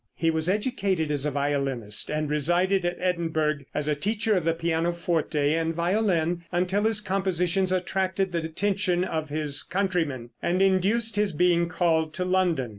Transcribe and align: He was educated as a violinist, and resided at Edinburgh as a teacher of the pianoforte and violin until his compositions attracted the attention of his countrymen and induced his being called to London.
He 0.15 0.31
was 0.31 0.49
educated 0.49 1.11
as 1.11 1.27
a 1.27 1.29
violinist, 1.29 2.09
and 2.09 2.27
resided 2.27 2.85
at 2.85 2.97
Edinburgh 2.99 3.59
as 3.71 3.87
a 3.87 3.93
teacher 3.93 4.33
of 4.33 4.45
the 4.45 4.53
pianoforte 4.55 5.53
and 5.53 5.75
violin 5.75 6.43
until 6.51 6.85
his 6.85 7.01
compositions 7.01 7.71
attracted 7.71 8.31
the 8.31 8.39
attention 8.39 9.03
of 9.03 9.29
his 9.29 9.61
countrymen 9.61 10.31
and 10.41 10.59
induced 10.59 11.17
his 11.17 11.33
being 11.33 11.69
called 11.69 12.15
to 12.15 12.25
London. 12.25 12.69